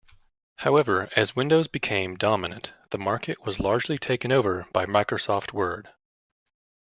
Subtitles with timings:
[0.55, 5.89] However, as Windows became dominant, the market was largely taken over by Microsoft Word.